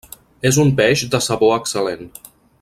És 0.49 0.57
un 0.63 0.71
peix 0.79 1.03
de 1.17 1.21
sabor 1.27 1.55
excel·lent. 1.59 2.11